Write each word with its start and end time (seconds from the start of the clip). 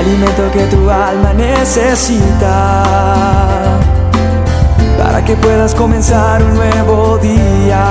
alimento 0.00 0.50
que 0.50 0.64
tu 0.74 0.90
alma 0.90 1.34
necesita 1.34 2.84
para 4.96 5.22
que 5.22 5.36
puedas 5.36 5.74
comenzar 5.74 6.42
un 6.42 6.54
nuevo 6.54 7.18
día. 7.18 7.84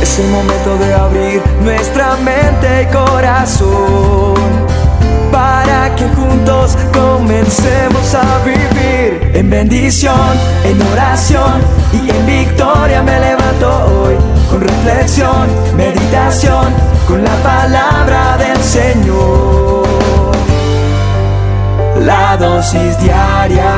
Es 0.00 0.18
el 0.20 0.28
momento 0.28 0.78
de 0.78 0.94
abrir 0.94 1.42
nuestra 1.62 2.16
mente 2.16 2.82
y 2.82 2.86
corazón 2.94 4.34
para 5.32 5.94
que 5.96 6.06
juntos 6.10 6.76
comencemos 6.92 8.14
a 8.14 8.44
vivir 8.44 9.32
en 9.34 9.50
bendición, 9.50 10.38
en 10.64 10.80
oración 10.92 11.60
y 11.92 12.10
en 12.10 12.26
victoria 12.26 13.02
me 13.02 13.18
levanto 13.18 13.68
hoy 13.86 14.19
con 14.50 14.60
reflexión, 14.60 15.48
meditación, 15.76 16.74
con 17.06 17.22
la 17.22 17.36
palabra 17.42 18.36
del 18.36 18.58
Señor. 18.58 19.88
La 22.04 22.36
dosis 22.36 22.98
diaria 23.00 23.70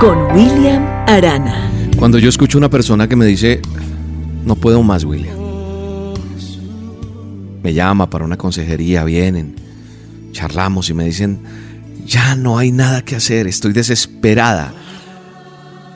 con 0.00 0.18
William 0.34 0.84
Arana. 1.06 1.70
Cuando 1.96 2.18
yo 2.18 2.28
escucho 2.28 2.58
una 2.58 2.68
persona 2.70 3.06
que 3.06 3.14
me 3.14 3.26
dice, 3.26 3.62
no 4.44 4.56
puedo 4.56 4.82
más, 4.82 5.04
William. 5.04 5.36
Me 7.62 7.72
llama 7.74 8.10
para 8.10 8.24
una 8.24 8.36
consejería, 8.38 9.04
vienen, 9.04 9.54
charlamos 10.32 10.88
y 10.90 10.94
me 10.94 11.04
dicen, 11.04 11.42
ya 12.06 12.34
no 12.34 12.58
hay 12.58 12.72
nada 12.72 13.02
que 13.02 13.14
hacer, 13.16 13.46
estoy 13.46 13.74
desesperada 13.74 14.72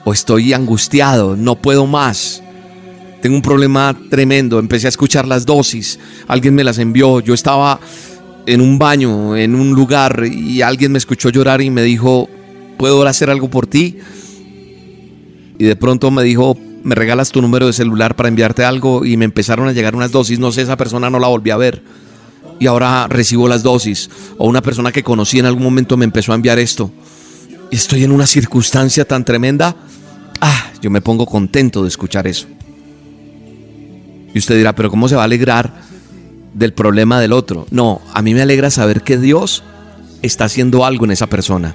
o 0.05 0.13
estoy 0.13 0.53
angustiado, 0.53 1.35
no 1.37 1.57
puedo 1.57 1.87
más. 1.87 2.44
Tengo 3.25 3.37
un 3.37 3.43
problema 3.43 3.97
tremendo, 4.11 4.59
empecé 4.59 4.87
a 4.87 4.91
escuchar 4.91 5.27
las 5.27 5.47
dosis, 5.47 5.99
alguien 6.29 6.55
me 6.55 6.63
las 6.63 6.77
envió, 6.77 7.21
yo 7.21 7.33
estaba 7.33 7.81
en 8.45 8.61
un 8.61 8.79
baño, 8.79 9.35
en 9.35 9.55
un 9.55 9.71
lugar 9.71 10.25
y 10.31 10.61
alguien 10.61 10.93
me 10.93 10.99
escuchó 10.99 11.31
llorar 11.31 11.63
y 11.63 11.71
me 11.71 11.83
dijo, 11.83 12.29
¿puedo 12.77 13.03
hacer 13.07 13.31
algo 13.31 13.49
por 13.49 13.67
ti? 13.67 13.97
Y 15.59 15.65
de 15.65 15.75
pronto 15.75 16.11
me 16.11 16.23
dijo, 16.23 16.59
me 16.83 16.95
regalas 16.95 17.31
tu 17.31 17.41
número 17.41 17.67
de 17.67 17.73
celular 17.73 18.15
para 18.15 18.29
enviarte 18.29 18.63
algo 18.63 19.07
y 19.07 19.17
me 19.17 19.25
empezaron 19.25 19.69
a 19.69 19.73
llegar 19.73 19.97
unas 19.97 20.13
dosis, 20.13 20.39
no 20.39 20.53
sé, 20.53 20.61
esa 20.61 20.77
persona 20.77 21.09
no 21.09 21.19
la 21.19 21.29
volví 21.29 21.49
a 21.49 21.57
ver 21.57 21.83
y 22.61 22.67
ahora 22.67 23.09
recibo 23.09 23.49
las 23.49 23.63
dosis. 23.63 24.11
O 24.37 24.47
una 24.47 24.61
persona 24.61 24.93
que 24.93 25.03
conocí 25.03 25.39
en 25.39 25.47
algún 25.47 25.63
momento 25.63 25.97
me 25.97 26.05
empezó 26.05 26.33
a 26.33 26.35
enviar 26.35 26.59
esto. 26.59 26.91
Y 27.71 27.77
estoy 27.77 28.05
en 28.05 28.13
una 28.13 28.27
circunstancia 28.27 29.07
tan 29.07 29.25
tremenda. 29.25 29.75
Ah, 30.43 30.73
yo 30.83 30.91
me 30.91 31.01
pongo 31.01 31.25
contento 31.25 31.81
de 31.85 31.89
escuchar 31.89 32.27
eso. 32.27 32.49
Y 34.35 34.39
usted 34.39 34.57
dirá, 34.57 34.75
pero 34.75 34.91
¿cómo 34.91 35.09
se 35.09 35.15
va 35.15 35.23
a 35.23 35.25
alegrar 35.25 35.73
del 36.53 36.73
problema 36.75 37.21
del 37.21 37.33
otro? 37.33 37.67
No, 37.71 38.03
a 38.13 38.21
mí 38.21 38.35
me 38.35 38.43
alegra 38.43 38.69
saber 38.69 39.03
que 39.03 39.17
Dios 39.17 39.63
está 40.23 40.45
haciendo 40.45 40.85
algo 40.85 41.05
en 41.05 41.13
esa 41.13 41.29
persona. 41.29 41.75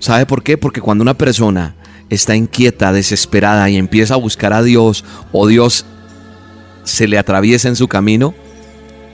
¿Sabe 0.00 0.26
por 0.26 0.42
qué? 0.42 0.58
Porque 0.58 0.80
cuando 0.80 1.02
una 1.02 1.16
persona 1.16 1.76
está 2.08 2.34
inquieta, 2.34 2.92
desesperada 2.92 3.70
y 3.70 3.76
empieza 3.76 4.14
a 4.14 4.18
buscar 4.18 4.52
a 4.52 4.62
Dios 4.62 5.04
o 5.30 5.46
Dios 5.46 5.86
se 6.82 7.06
le 7.06 7.18
atraviesa 7.18 7.68
en 7.68 7.76
su 7.76 7.86
camino, 7.86 8.34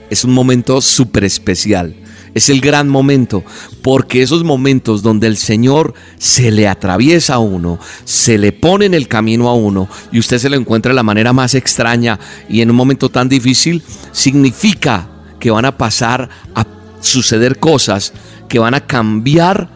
es 0.09 0.23
un 0.23 0.33
momento 0.33 0.81
súper 0.81 1.25
especial. 1.25 1.95
Es 2.37 2.49
el 2.49 2.61
gran 2.61 2.87
momento, 2.87 3.43
porque 3.81 4.21
esos 4.21 4.43
momentos 4.43 5.01
donde 5.01 5.25
el 5.25 5.37
Señor 5.37 5.95
se 6.19 6.51
le 6.51 6.67
atraviesa 6.67 7.33
a 7.33 7.39
uno, 7.39 7.79
se 8.05 8.37
le 8.37 8.51
pone 8.51 8.85
en 8.85 8.93
el 8.93 9.07
camino 9.07 9.49
a 9.49 9.55
uno 9.55 9.89
y 10.11 10.19
usted 10.19 10.37
se 10.37 10.51
lo 10.51 10.55
encuentra 10.55 10.91
de 10.91 10.97
la 10.97 11.01
manera 11.01 11.33
más 11.33 11.55
extraña 11.55 12.19
y 12.47 12.61
en 12.61 12.69
un 12.69 12.75
momento 12.75 13.09
tan 13.09 13.27
difícil, 13.27 13.81
significa 14.11 15.09
que 15.39 15.49
van 15.49 15.65
a 15.65 15.79
pasar 15.79 16.29
a 16.53 16.63
suceder 17.01 17.57
cosas 17.57 18.13
que 18.47 18.59
van 18.59 18.75
a 18.75 18.85
cambiar 18.85 19.71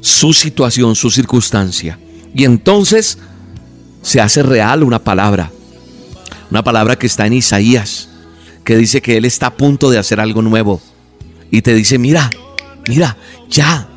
su 0.00 0.32
situación, 0.32 0.96
su 0.96 1.08
circunstancia. 1.08 2.00
Y 2.34 2.46
entonces 2.46 3.16
se 4.02 4.20
hace 4.20 4.42
real 4.42 4.82
una 4.82 5.04
palabra, 5.04 5.52
una 6.50 6.64
palabra 6.64 6.96
que 6.96 7.06
está 7.06 7.28
en 7.28 7.34
Isaías 7.34 8.08
que 8.64 8.76
dice 8.76 9.00
que 9.00 9.16
Él 9.16 9.24
está 9.24 9.46
a 9.46 9.54
punto 9.54 9.88
de 9.88 9.98
hacer 9.98 10.18
algo 10.18 10.42
nuevo. 10.42 10.82
Y 11.50 11.62
te 11.62 11.74
dice, 11.74 11.98
mira, 11.98 12.30
mira, 12.88 13.16
ya, 13.48 13.88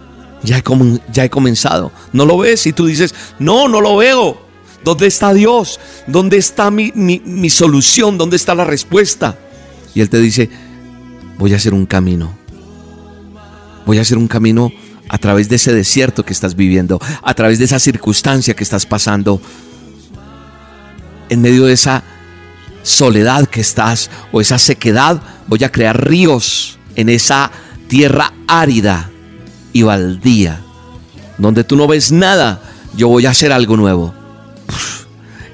ya 0.44 0.58
he, 0.58 0.64
ya 1.12 1.24
he 1.26 1.30
comenzado. 1.30 1.92
¿No 2.14 2.26
lo 2.26 2.38
ves? 2.38 2.66
Y 2.68 2.74
tú 2.74 2.86
dices, 2.86 3.14
no, 3.40 3.68
no 3.68 3.82
lo 3.82 3.98
veo. 3.98 4.40
¿Dónde 4.84 5.08
está 5.08 5.34
Dios? 5.34 5.80
¿Dónde 6.08 6.38
está 6.38 6.72
mi, 6.72 6.92
mi 6.96 7.50
solución? 7.50 8.18
¿Dónde 8.18 8.38
está 8.38 8.56
la 8.56 8.64
respuesta? 8.64 9.38
Y 9.94 10.02
Él 10.02 10.10
te 10.10 10.20
dice, 10.20 10.50
voy 11.38 11.54
a 11.54 11.58
hacer 11.58 11.74
un 11.74 11.86
camino. 11.86 12.38
Voy 13.86 13.98
a 13.98 14.02
hacer 14.02 14.18
un 14.18 14.28
camino 14.28 14.72
a 15.10 15.18
través 15.18 15.50
de 15.50 15.56
ese 15.56 15.74
desierto 15.74 16.24
que 16.24 16.34
estás 16.34 16.56
viviendo, 16.56 17.00
a 17.24 17.34
través 17.34 17.60
de 17.60 17.66
esa 17.66 17.80
circunstancia 17.80 18.56
que 18.56 18.64
estás 18.64 18.86
pasando, 18.86 19.42
en 21.30 21.42
medio 21.42 21.66
de 21.66 21.74
esa 21.74 22.04
soledad 22.84 23.48
que 23.48 23.62
estás 23.62 24.10
o 24.32 24.42
esa 24.42 24.58
sequedad, 24.60 25.22
voy 25.48 25.64
a 25.64 25.72
crear 25.72 26.08
ríos 26.08 26.79
en 27.00 27.08
esa 27.08 27.50
tierra 27.88 28.34
árida 28.46 29.10
y 29.72 29.84
baldía, 29.84 30.62
donde 31.38 31.64
tú 31.64 31.78
no 31.78 31.88
ves 31.88 32.12
nada, 32.12 32.62
yo 32.94 33.08
voy 33.08 33.26
a 33.26 33.30
hacer 33.30 33.54
algo 33.54 33.78
nuevo. 33.78 34.14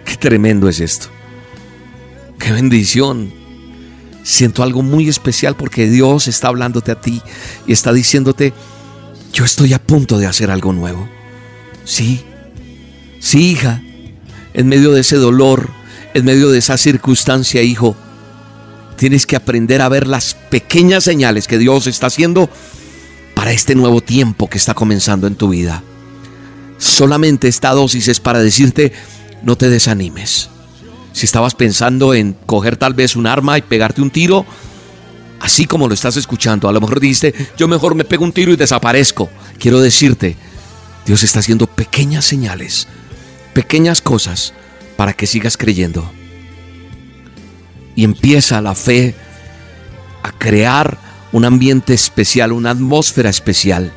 qué 0.05 0.16
tremendo 0.17 0.67
es 0.67 0.79
esto. 0.79 1.07
Qué 2.39 2.51
bendición. 2.51 3.31
Siento 4.23 4.63
algo 4.63 4.81
muy 4.81 5.07
especial 5.07 5.55
porque 5.55 5.88
Dios 5.88 6.28
está 6.28 6.47
hablándote 6.47 6.91
a 6.91 7.00
ti 7.00 7.22
y 7.67 7.73
está 7.73 7.94
diciéndote, 7.94 8.51
yo 9.31 9.45
estoy 9.45 9.73
a 9.73 9.81
punto 9.81 10.17
de 10.17 10.25
hacer 10.25 10.50
algo 10.50 10.73
nuevo. 10.73 11.07
Sí, 11.84 12.23
sí, 13.19 13.51
hija, 13.51 13.84
en 14.55 14.67
medio 14.67 14.94
de 14.94 15.01
ese 15.01 15.17
dolor, 15.17 15.69
en 16.16 16.25
medio 16.25 16.50
de 16.50 16.57
esa 16.57 16.79
circunstancia, 16.79 17.61
hijo, 17.61 17.95
tienes 18.97 19.25
que 19.25 19.35
aprender 19.35 19.81
a 19.81 19.89
ver 19.89 20.07
las 20.07 20.33
pequeñas 20.33 21.03
señales 21.03 21.47
que 21.47 21.57
Dios 21.57 21.88
está 21.88 22.07
haciendo 22.07 22.50
para 23.33 23.51
este 23.51 23.75
nuevo 23.75 24.01
tiempo 24.01 24.50
que 24.50 24.57
está 24.57 24.73
comenzando 24.73 25.28
en 25.28 25.35
tu 25.35 25.50
vida. 25.50 25.83
Solamente 26.78 27.47
esta 27.47 27.72
dosis 27.72 28.07
es 28.07 28.19
para 28.19 28.39
decirte, 28.39 28.91
no 29.44 29.55
te 29.57 29.69
desanimes. 29.69 30.50
Si 31.13 31.25
estabas 31.25 31.55
pensando 31.55 32.13
en 32.13 32.35
coger 32.45 32.78
tal 32.78 32.94
vez 32.94 33.16
un 33.16 33.28
arma 33.28 33.57
y 33.57 33.61
pegarte 33.61 34.01
un 34.01 34.11
tiro, 34.11 34.45
así 35.39 35.66
como 35.66 35.88
lo 35.88 35.94
estás 35.94 36.17
escuchando, 36.17 36.67
a 36.67 36.73
lo 36.73 36.81
mejor 36.81 37.00
dijiste, 37.00 37.34
yo 37.57 37.67
mejor 37.67 37.95
me 37.95 38.03
pego 38.03 38.23
un 38.23 38.34
tiro 38.34 38.51
y 38.51 38.57
desaparezco. 38.57 39.29
Quiero 39.57 39.79
decirte, 39.79 40.35
Dios 41.05 41.23
está 41.23 41.39
haciendo 41.39 41.67
pequeñas 41.67 42.25
señales, 42.25 42.88
pequeñas 43.53 44.01
cosas 44.01 44.53
para 44.97 45.13
que 45.13 45.28
sigas 45.28 45.55
creyendo. 45.55 46.11
Y 47.95 48.03
empieza 48.03 48.61
la 48.61 48.75
fe 48.75 49.16
a 50.23 50.31
crear 50.31 50.97
un 51.31 51.45
ambiente 51.45 51.94
especial, 51.94 52.51
una 52.51 52.72
atmósfera 52.72 53.29
especial. 53.29 53.91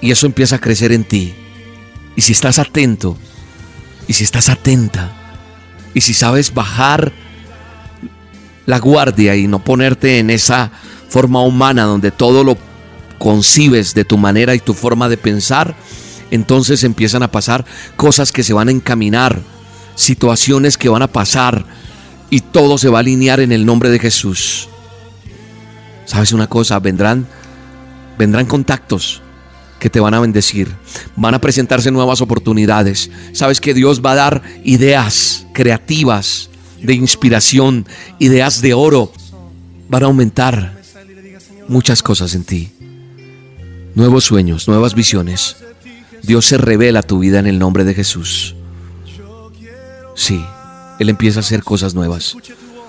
Y 0.00 0.10
eso 0.10 0.26
empieza 0.26 0.56
a 0.56 0.60
crecer 0.60 0.92
en 0.92 1.04
ti. 1.04 1.34
Y 2.16 2.22
si 2.22 2.32
estás 2.32 2.58
atento, 2.58 3.16
y 4.06 4.12
si 4.12 4.24
estás 4.24 4.48
atenta, 4.48 5.12
y 5.94 6.00
si 6.00 6.14
sabes 6.14 6.54
bajar 6.54 7.12
la 8.66 8.78
guardia 8.78 9.36
y 9.36 9.46
no 9.46 9.64
ponerte 9.64 10.18
en 10.18 10.30
esa 10.30 10.70
forma 11.08 11.42
humana 11.42 11.84
donde 11.84 12.10
todo 12.10 12.44
lo 12.44 12.56
concibes 13.18 13.94
de 13.94 14.04
tu 14.04 14.16
manera 14.16 14.54
y 14.54 14.60
tu 14.60 14.74
forma 14.74 15.08
de 15.08 15.16
pensar, 15.16 15.74
entonces 16.30 16.84
empiezan 16.84 17.22
a 17.22 17.30
pasar 17.30 17.64
cosas 17.96 18.32
que 18.32 18.44
se 18.44 18.52
van 18.52 18.68
a 18.68 18.72
encaminar 18.72 19.40
situaciones 19.96 20.78
que 20.78 20.88
van 20.88 21.02
a 21.02 21.08
pasar 21.08 21.64
y 22.30 22.40
todo 22.40 22.78
se 22.78 22.88
va 22.88 22.98
a 22.98 23.00
alinear 23.00 23.40
en 23.40 23.52
el 23.52 23.66
nombre 23.66 23.90
de 23.90 23.98
Jesús. 23.98 24.68
¿Sabes 26.06 26.32
una 26.32 26.46
cosa? 26.46 26.78
Vendrán 26.78 27.26
vendrán 28.20 28.44
contactos 28.44 29.22
que 29.78 29.88
te 29.88 29.98
van 29.98 30.12
a 30.12 30.20
bendecir. 30.20 30.68
Van 31.16 31.34
a 31.34 31.40
presentarse 31.40 31.90
nuevas 31.90 32.20
oportunidades. 32.20 33.10
Sabes 33.32 33.62
que 33.62 33.72
Dios 33.72 34.02
va 34.04 34.12
a 34.12 34.16
dar 34.16 34.42
ideas 34.62 35.46
creativas, 35.54 36.50
de 36.82 36.92
inspiración, 36.92 37.86
ideas 38.18 38.60
de 38.60 38.74
oro. 38.74 39.10
Van 39.88 40.02
a 40.02 40.06
aumentar 40.06 40.78
muchas 41.66 42.02
cosas 42.02 42.34
en 42.34 42.44
ti. 42.44 42.70
Nuevos 43.94 44.24
sueños, 44.24 44.68
nuevas 44.68 44.94
visiones. 44.94 45.56
Dios 46.22 46.44
se 46.44 46.58
revela 46.58 47.02
tu 47.02 47.20
vida 47.20 47.38
en 47.38 47.46
el 47.46 47.58
nombre 47.58 47.84
de 47.84 47.94
Jesús. 47.94 48.54
Sí, 50.14 50.44
Él 51.00 51.08
empieza 51.08 51.40
a 51.40 51.42
hacer 51.42 51.64
cosas 51.64 51.94
nuevas. 51.94 52.36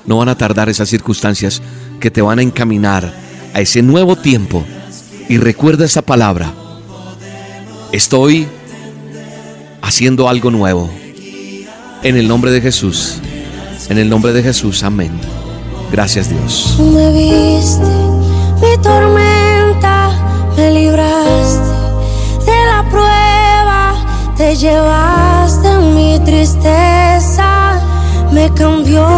No 0.06 0.18
van 0.18 0.30
a 0.30 0.38
tardar 0.38 0.70
esas 0.70 0.90
circunstancias 0.90 1.64
que 2.00 2.12
te 2.12 2.22
van 2.22 2.38
a 2.38 2.44
encaminar 2.44 3.12
a 3.56 3.62
ese 3.62 3.82
nuevo 3.82 4.16
tiempo. 4.16 4.64
Y 5.28 5.38
recuerda 5.38 5.86
esta 5.86 6.04
palabra. 6.04 6.54
Estoy 7.92 8.48
haciendo 9.82 10.30
algo 10.30 10.52
nuevo. 10.52 10.90
En 12.04 12.18
el 12.18 12.28
nombre 12.28 12.52
de 12.52 12.62
Jesús. 12.62 13.16
En 13.90 13.98
el 13.98 14.10
nombre 14.10 14.34
de 14.34 14.44
Jesús. 14.44 14.84
Amén. 14.84 15.12
Gracias 15.92 16.30
Dios. 16.30 16.78
me 16.80 17.12
viste 17.12 17.84
mi 18.62 18.78
tormenta, 18.82 20.12
me 20.56 20.72
libraste 20.72 21.72
de 22.46 22.66
la 22.66 22.86
prueba, 22.90 24.34
te 24.38 24.56
llevaste 24.56 25.70
mi 25.94 26.20
tristeza, 26.24 26.81
me 28.62 28.68
cambió 28.68 29.11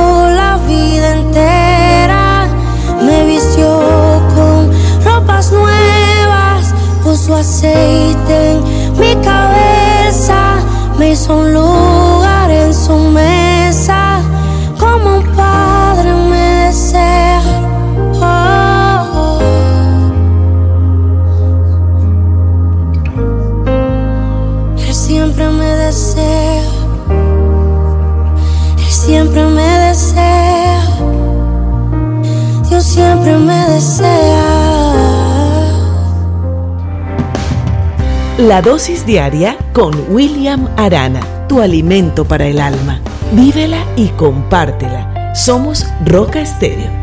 siempre 29.24 29.46
me 29.46 29.80
desea, 29.88 30.82
Dios 32.70 32.84
siempre 32.84 33.38
me 33.38 33.70
desea. 33.70 34.44
La 38.38 38.62
dosis 38.62 39.06
diaria 39.06 39.56
con 39.72 39.94
William 40.10 40.68
Arana, 40.76 41.22
tu 41.48 41.62
alimento 41.62 42.26
para 42.26 42.48
el 42.48 42.60
alma. 42.60 43.00
Vívela 43.32 43.86
y 43.96 44.08
compártela. 44.10 45.34
Somos 45.34 45.86
Roca 46.06 46.42
Estéreo. 46.42 47.03